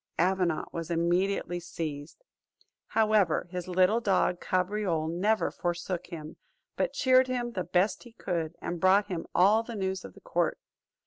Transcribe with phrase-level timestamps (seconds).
[0.17, 2.23] Avenant was immediately seized.
[2.87, 6.37] However, his little dog Cabriole never forsook him,
[6.75, 10.21] but cheered him the best he could, and brought him all the news of the
[10.21, 10.57] court.